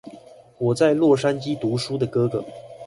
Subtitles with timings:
[0.57, 2.43] 我在洛杉磯讀書的哥哥